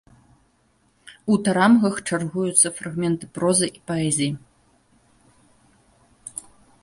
У 1.33 1.35
тарамгах 1.47 1.95
чаргуюцца 2.07 2.67
фрагменты 2.79 3.25
прозы 3.35 3.67
і 3.79 3.85
паэзіі. 3.91 4.29